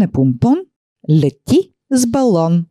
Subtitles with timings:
[0.00, 0.56] Жана Помпон
[1.10, 2.66] лети с балон.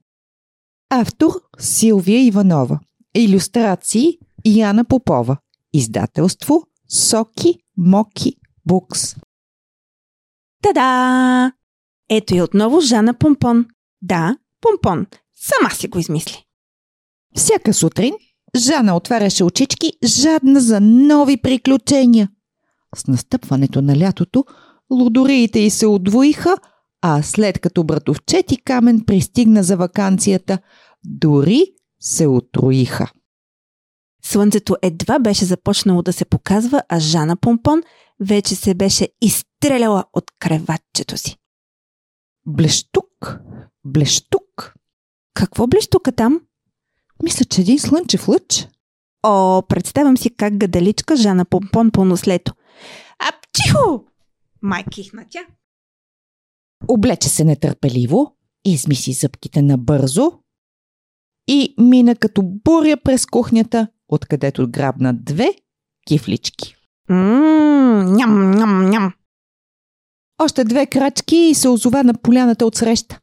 [0.89, 2.79] Автор Силвия Иванова.
[3.13, 5.37] Иллюстрации Яна Попова.
[5.73, 8.35] Издателство Соки Моки
[8.65, 9.15] Букс.
[10.61, 11.51] Та-да!
[12.09, 13.65] Ето и отново Жана Помпон.
[14.01, 15.05] Да, Помпон.
[15.33, 16.45] Сама си го измисли.
[17.35, 18.13] Всяка сутрин
[18.57, 22.29] Жана отваряше очички, жадна за нови приключения.
[22.95, 24.45] С настъпването на лятото,
[24.91, 26.57] лудориите й се удвоиха,
[27.01, 30.59] а след като братовчет и Камен пристигна за вакансията,
[31.05, 31.65] дори
[31.99, 33.11] се отроиха.
[34.23, 37.83] Слънцето едва беше започнало да се показва, а Жана Помпон
[38.19, 41.35] вече се беше изстреляла от креватчето си.
[42.45, 43.39] Блещук,
[43.85, 44.73] блещук.
[45.33, 46.41] Какво блещука там?
[47.23, 48.67] Мисля, че един слънчев лъч.
[49.23, 52.53] О, представям си как гадаличка Жана Помпон по нослето.
[53.19, 54.05] Апчихо!
[54.61, 55.39] Майки на тя.
[56.87, 58.35] Облече се нетърпеливо,
[58.65, 60.31] изми си зъбките набързо
[61.47, 65.53] и мина като буря през кухнята, откъдето грабна две
[66.07, 66.75] кифлички.
[67.09, 69.13] Ммм, ням, ням, ням.
[70.41, 73.19] Още две крачки и се озова на поляната от среща.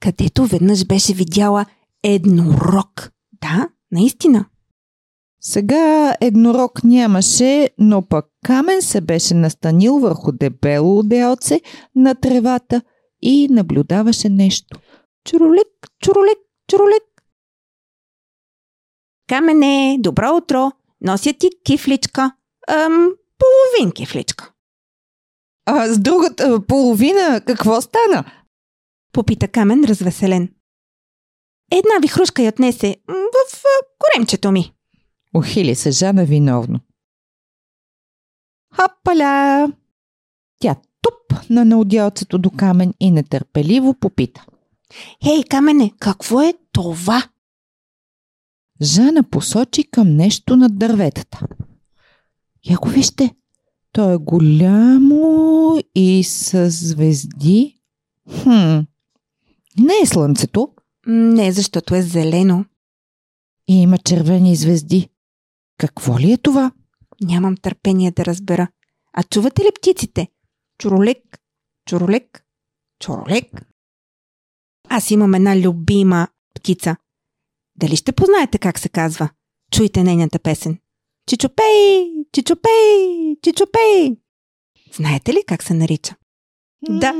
[0.00, 1.66] Където веднъж беше видяла
[2.02, 3.12] еднорог.
[3.32, 4.49] Да, наистина.
[5.40, 11.60] Сега еднорог нямаше, но пък камен се беше настанил върху дебело одеялце
[11.94, 12.82] на тревата
[13.22, 14.78] и наблюдаваше нещо.
[15.24, 15.68] Чуролик,
[16.02, 16.38] чуролик,
[16.70, 17.02] чуролик.
[19.28, 20.72] Камене, добро утро.
[21.00, 22.32] Нося ти кифличка.
[22.68, 24.52] Ам, половин кифличка.
[25.66, 28.24] А с другата половина какво стана?
[29.12, 30.48] Попита Камен развеселен.
[31.72, 33.62] Една вихрушка я отнесе в
[33.98, 34.74] коремчето ми.
[35.34, 36.80] Ухили се Жана виновно.
[38.74, 39.72] Хапаля!
[40.58, 44.46] Тя тупна на одялцето до камен и нетърпеливо попита.
[45.24, 47.28] Хей, Камене, какво е това?
[48.82, 51.40] Жана посочи към нещо над дърветата.
[52.64, 53.34] Я го вижте,
[53.92, 57.80] то е голямо и с звезди.
[58.42, 58.78] Хм,
[59.78, 60.68] не е слънцето
[61.06, 62.64] Не, защото е зелено.
[63.68, 65.08] и има червени звезди.
[65.80, 66.72] Какво ли е това?
[67.20, 68.68] Нямам търпение да разбера.
[69.12, 70.28] А чувате ли птиците?
[70.78, 71.38] Чуролек,
[71.88, 72.44] чуролек,
[73.02, 73.62] чуролек.
[74.88, 76.96] Аз имам една любима птица.
[77.76, 79.28] Дали ще познаете как се казва?
[79.72, 80.78] Чуйте нейната песен.
[81.26, 84.16] Чичопей, чичопей, чичопей.
[84.92, 86.16] Знаете ли как се нарича?
[86.88, 87.12] Да.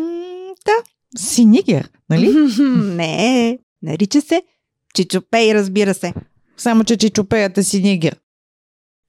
[0.67, 0.77] Да.
[1.19, 2.33] Синигер, нали?
[2.97, 4.43] Не, нарича се
[4.95, 6.15] Чичопей, разбира се.
[6.57, 8.21] Само, че чичопеят е синигер.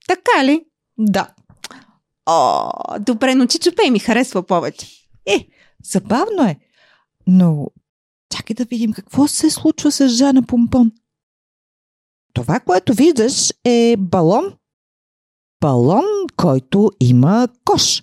[0.08, 0.64] Така ли?
[0.98, 1.34] Да.
[2.26, 2.70] О,
[3.00, 4.86] добре, но Чичопей ми харесва повече.
[5.26, 5.48] Е,
[5.84, 6.58] забавно е.
[7.26, 7.66] Но
[8.30, 10.92] чакай да видим какво се случва с Жана Помпон.
[12.34, 14.52] Това, което виждаш е балон.
[15.60, 16.04] Балон,
[16.36, 18.02] който има кош.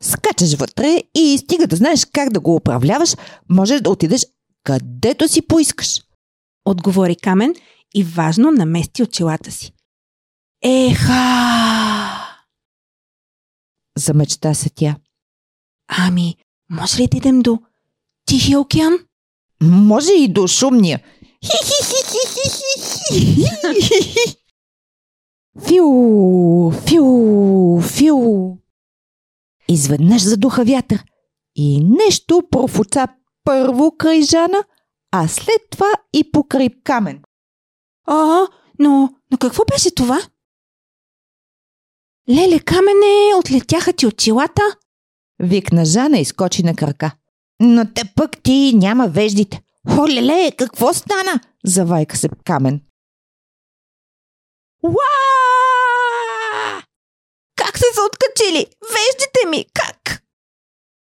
[0.00, 3.16] Скачаш вътре и стига да знаеш как да го управляваш,
[3.48, 4.26] можеш да отидеш
[4.64, 6.00] където си поискаш.
[6.64, 7.54] Отговори Камен
[7.94, 9.72] и важно намести очилата си.
[10.62, 11.12] Еха!
[13.98, 14.96] Замечта се тя.
[15.88, 16.36] Ами,
[16.70, 17.58] може ли да идем до
[18.26, 18.98] Тихия океан?
[19.62, 21.00] Може и до шумния.
[25.58, 28.56] Фю, фю, фю.
[29.68, 31.04] Изведнъж задуха вятър
[31.56, 33.08] и нещо профуца
[33.44, 34.64] първо край Жана,
[35.10, 37.22] а след това и покрай камен.
[38.06, 38.46] А,
[38.78, 40.20] но, но какво беше това?
[42.28, 44.62] Леле, камене, отлетяха ти очилата?
[45.38, 47.10] Викна Жана и скочи на крака.
[47.60, 49.62] Но те пък ти няма веждите.
[49.98, 51.40] Олеле, какво стана?
[51.64, 52.80] Завайка се камен.
[54.82, 54.92] Уа!
[57.56, 58.66] Как се са откачили?
[58.82, 60.22] Веждите ми, как?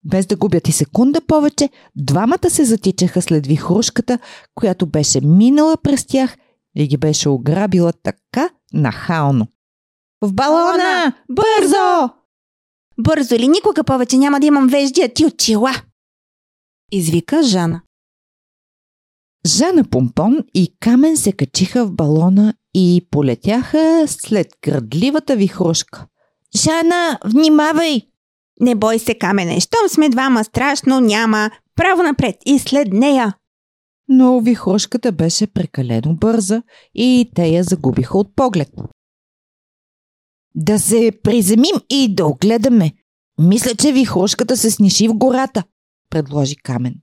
[0.05, 4.19] Без да губят и секунда повече, двамата се затичаха след вихрушката,
[4.55, 6.37] която беше минала през тях
[6.77, 9.47] и ги беше ограбила така нахално.
[10.27, 11.13] В балона!
[11.31, 12.11] Бързо!
[12.99, 15.71] Бързо или никога повече няма да имам вежди, а ти очила?
[16.93, 17.81] Извика Жана.
[19.47, 26.07] Жана Помпон и Камен се качиха в балона и полетяха след градливата вихрушка.
[26.57, 28.03] Жана, внимавай!
[28.61, 31.51] Не бой се, камене, щом сме двама, страшно няма.
[31.77, 33.35] Право напред и след нея.
[34.09, 36.63] Но вихрушката беше прекалено бърза
[36.95, 38.69] и те я загубиха от поглед.
[40.57, 42.93] Да се приземим и да огледаме.
[43.39, 45.65] Мисля, че вихрушката се сниши в гората.
[46.11, 46.95] предложи Камен.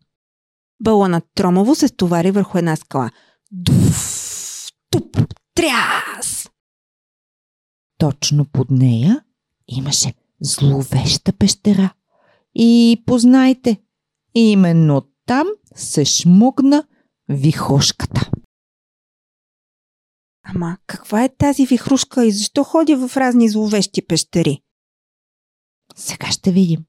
[0.83, 3.11] Балонът тромово се стовари върху една скала.
[3.51, 5.17] Дуф, туп,
[5.55, 6.49] тряс!
[7.97, 9.23] Точно под нея
[9.67, 11.93] имаше зловеща пещера.
[12.55, 13.77] И познайте,
[14.35, 16.83] именно там се шмугна
[17.29, 18.29] вихрушката.
[20.55, 24.61] Ама каква е тази вихрушка и защо ходи в разни зловещи пещери?
[25.95, 26.85] Сега ще видим.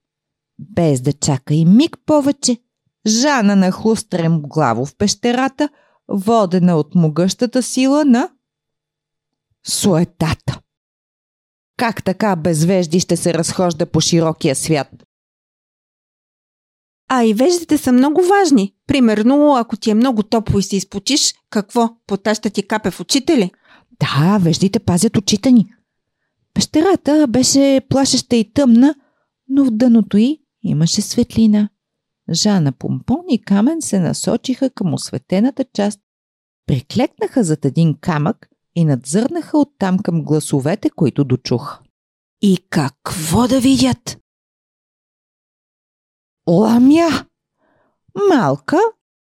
[0.58, 2.58] Без да чака и миг повече,
[3.06, 5.68] Жана нахлустрем главо в пещерата,
[6.08, 8.30] водена от могъщата сила на
[9.66, 10.60] суетата.
[11.76, 14.88] Как така безвежди ще се разхожда по широкия свят?
[17.16, 18.74] А и веждите са много важни.
[18.86, 21.90] Примерно, ако ти е много топло и се изпочиш, какво?
[22.06, 23.50] Пота ще ти капе в очите ли?
[24.00, 25.66] Да, веждите пазят очите ни.
[26.54, 28.94] Пещерата беше плашеща и тъмна,
[29.48, 31.68] но в дъното й имаше светлина.
[32.32, 36.00] Жана Помпон и Камен се насочиха към осветената част,
[36.66, 41.80] приклекнаха зад един камък и надзърнаха оттам към гласовете, които дочуха.
[42.42, 44.18] И какво да видят?
[46.48, 47.26] Ламя!
[48.28, 48.78] Малка,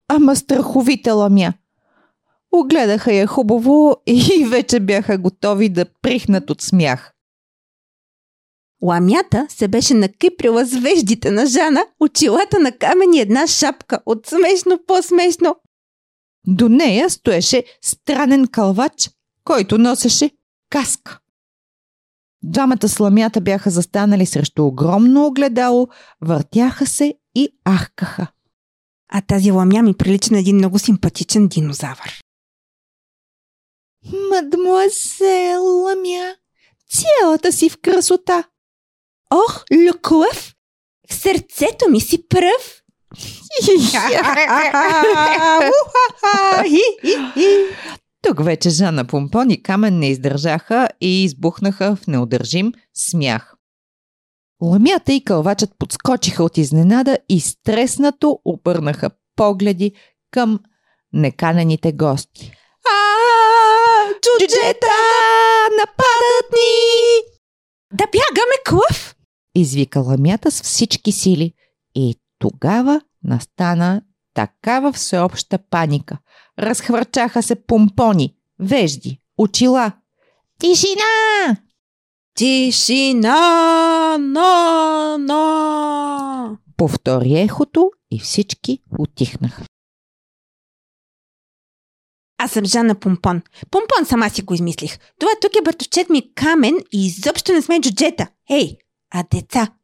[0.08, 1.54] ама страховита ламя.
[2.52, 7.14] Огледаха я хубаво и вече бяха готови да прихнат от смях.
[8.84, 14.28] Ламята се беше накиприла с веждите на Жана, очилата на камен и една шапка от
[14.28, 15.56] смешно по-смешно.
[16.48, 19.10] До нея стоеше странен калвач,
[19.44, 20.31] който носеше
[20.70, 21.20] каска.
[22.44, 25.88] Двамата сламята бяха застанали срещу огромно огледало,
[26.22, 28.28] въртяха се и ахкаха.
[29.12, 32.22] А тази ламя ми прилича на един много симпатичен динозавър.
[34.31, 36.36] Мадмуазел ламя,
[36.89, 38.44] цялата си в красота.
[39.31, 40.56] Ох, люклъв!
[41.10, 42.84] В сърцето ми си пръв!
[48.22, 53.56] Тук вече Жана Помпон и Камен не издържаха и избухнаха в неудържим смях.
[54.62, 59.92] Ламята и кълвачът подскочиха от изненада и стреснато обърнаха погледи
[60.31, 60.60] към
[61.14, 62.52] неканените гости.
[62.86, 62.98] А,
[64.14, 64.88] чуджета!
[65.80, 67.22] Нападат ни!
[67.92, 69.16] Да бягаме клъв!
[69.56, 71.54] Извика ламята с всички сили
[71.96, 74.02] и тогава настана
[74.38, 76.18] такава всеобща паника.
[76.60, 79.92] Разхвърчаха се помпони, вежди, очила.
[80.60, 81.57] Тишина!
[82.36, 83.38] Тишина!
[84.18, 86.57] На, на!
[86.78, 89.63] Повтори ехото и всички отихнаха.
[92.38, 93.42] Аз съм Жана Помпон.
[93.72, 95.00] Помпон сама си го измислих.
[95.19, 98.28] Това тук е братовчет ми Камен и изобщо не сме джуджета.
[98.50, 98.78] Ей,
[99.12, 99.76] а деца?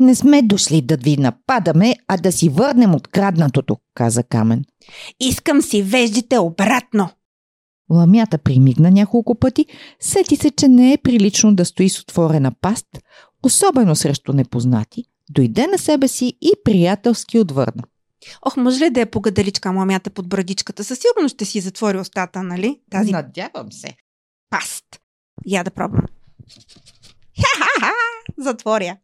[0.00, 4.64] Не сме дошли да ви нападаме, а да си върнем откраднатото, каза Камен.
[5.20, 7.10] Искам си веждите обратно.
[7.90, 9.66] Ламята примигна няколко пъти,
[10.00, 12.86] сети се, че не е прилично да стои с отворена паст,
[13.42, 17.82] особено срещу непознати, дойде на себе си и приятелски отвърна.
[18.42, 20.84] Ох, може ли да е погадаличка мамята под брадичката?
[20.84, 22.80] Със сигурност ще си затвори устата, нали?
[22.90, 23.96] Тази Надявам се.
[24.50, 24.84] паст.
[25.46, 26.06] Я да пробвам.
[27.36, 27.92] Ха-ха-ха!
[28.38, 28.96] Затворя.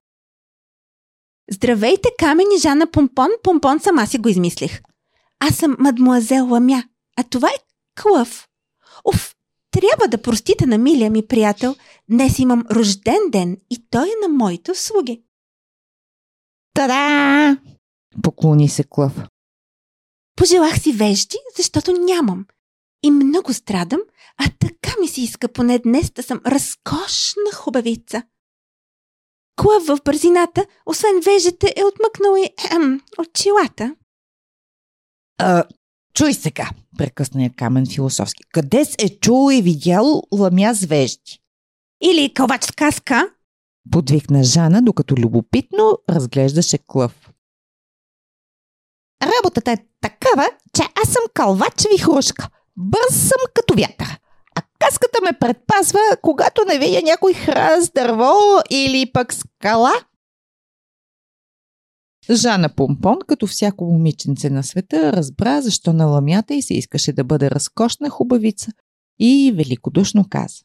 [1.52, 3.28] Здравейте, Камен и Жана Помпон.
[3.42, 4.82] Помпон сама си го измислих.
[5.40, 6.84] Аз съм мадмуазел Ламя,
[7.16, 7.58] а това е
[8.02, 8.48] Клъв.
[9.04, 9.34] Уф,
[9.70, 11.76] трябва да простите на милия ми приятел.
[12.10, 15.22] Днес имам рожден ден и той е на моите услуги.
[16.74, 17.56] Та-да!
[18.22, 19.12] Поклони се Клъв.
[20.36, 22.46] Пожелах си вежди, защото нямам.
[23.02, 24.00] И много страдам,
[24.36, 28.22] а така ми се иска поне днес да съм разкошна хубавица.
[29.60, 33.96] Клъв в бързината, освен вежите, е отмъкнал и ем, очилата.
[35.38, 35.64] А,
[36.14, 38.44] чуй сега, прекъсна я Камен философски.
[38.52, 41.38] Къде се е чул и видял ламя с вежди?
[42.02, 43.30] Или кълвач с каска.
[43.90, 47.30] Подвикна Жана, докато любопитно разглеждаше Клъв.
[49.22, 52.48] Работата е такава, че аз съм калвач вихрушка.
[52.76, 54.20] Бърз съм като вятър.
[54.80, 58.32] Каската ме предпазва, когато не видя някой храст, дърво
[58.70, 59.92] или пък скала.
[62.30, 67.24] Жана Помпон, като всяко момиченце на света, разбра защо на ламята и се искаше да
[67.24, 68.70] бъде разкошна хубавица
[69.18, 70.64] и великодушно каза.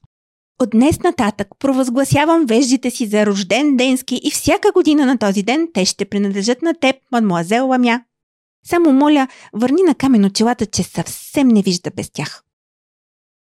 [0.62, 5.68] От днес нататък провъзгласявам веждите си за рожден денски и всяка година на този ден
[5.74, 8.02] те ще принадлежат на теб, мадмуазел Ламя.
[8.66, 12.44] Само моля, върни на камен очилата, че съвсем не вижда без тях.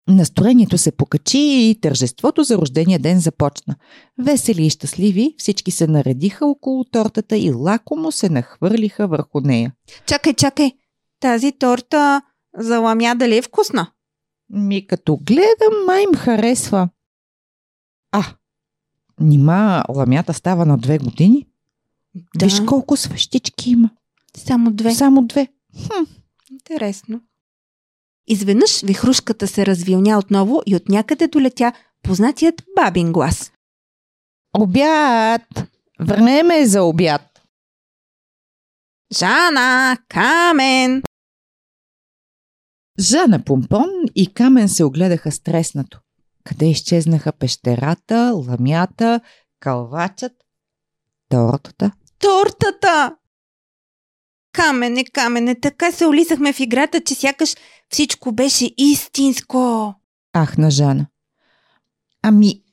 [0.08, 3.76] Настроението се покачи и тържеството за рождения ден започна.
[4.18, 9.74] Весели и щастливи, всички се наредиха около тортата и лакомо се нахвърлиха върху нея.
[10.06, 10.72] Чакай, чакай.
[11.20, 12.22] Тази торта
[12.58, 13.92] за ламя дали е вкусна?
[14.50, 16.90] Ми като гледам, май им харесва.
[18.12, 18.24] А,
[19.20, 21.48] нима ламята става на две години?
[22.36, 22.46] Да.
[22.46, 23.90] Виж колко свещички има.
[24.38, 24.96] Само две.
[24.96, 25.48] Само две.
[25.88, 26.04] Хм.
[26.52, 27.22] Интересно.
[28.27, 33.51] Изведнъж вихрушката се развилня отново и от някъде долетя познатият бабин глас.
[34.58, 35.42] Обяд!
[36.00, 37.22] Време е за обяд.
[39.18, 41.03] Жана, Камен!
[43.00, 46.00] Жана Помпон и Камен се огледаха стреснато.
[46.44, 49.22] Къде изчезнаха пещерата, ламята,
[49.60, 50.34] калвачът,
[51.30, 51.92] тортата?
[52.20, 53.15] Тортата!
[54.54, 57.56] Камене, камене, така се улисахме в играта, че сякаш
[57.90, 59.94] всичко беше истинско.
[60.38, 61.08] Ахна Жана.
[62.22, 62.64] Ами,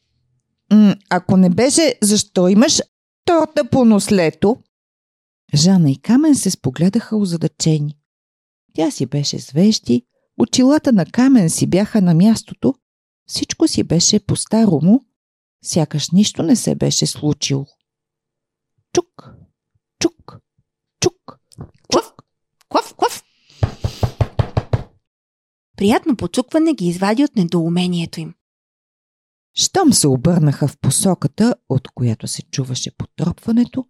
[1.10, 2.80] ако не беше, защо имаш
[3.24, 4.56] торта по нослето?
[5.54, 7.96] Жана и Камен се спогледаха озадачени.
[8.74, 10.06] Тя си беше звежди,
[10.38, 12.74] очилата на Камен си бяха на мястото,
[13.26, 15.00] всичко си беше по-старому,
[15.64, 17.66] сякаш нищо не се беше случило.
[18.92, 19.30] Чук,
[19.98, 20.40] чук,
[21.92, 22.12] Клъв,
[22.70, 23.24] клъв, клъв.
[25.76, 28.34] Приятно почукване ги извади от недоумението им.
[29.54, 33.86] Щом се обърнаха в посоката, от която се чуваше потропването,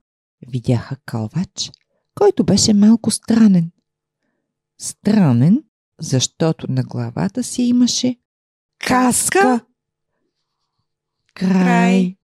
[0.48, 1.70] видяха калвач,
[2.14, 3.70] който беше малко странен.
[4.78, 5.64] Странен,
[6.00, 8.16] защото на главата си имаше
[8.78, 9.64] Каска?
[11.34, 12.16] Край.